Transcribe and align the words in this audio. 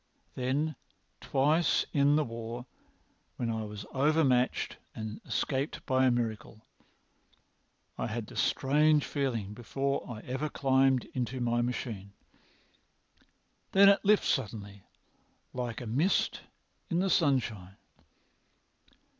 Then 0.33 0.75
twice 1.19 1.85
in 1.93 2.15
the 2.15 2.23
war 2.23 2.65
when 3.35 3.51
I 3.51 3.65
was 3.65 3.85
overmatched 3.93 4.77
and 4.95 5.21
escaped 5.25 5.85
by 5.85 6.07
a 6.07 6.09
miracle, 6.09 6.65
I 7.99 8.07
had 8.07 8.25
this 8.25 8.41
strange 8.41 9.05
feeling 9.05 9.53
before 9.53 10.19
ever 10.25 10.45
I 10.47 10.49
climbed 10.49 11.05
into 11.13 11.39
my 11.39 11.61
machine.[Pg 11.61 12.15
241] 13.73 13.73
Then 13.73 13.89
it 13.89 14.03
lifts 14.03 14.33
quite 14.33 14.49
suddenly, 14.49 14.85
like 15.53 15.81
a 15.81 15.85
mist 15.85 16.41
in 16.89 16.97
the 16.97 17.09
sunshine. 17.11 17.77